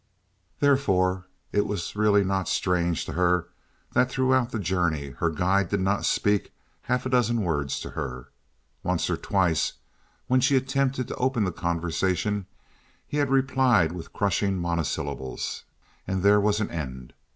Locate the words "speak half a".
6.05-7.09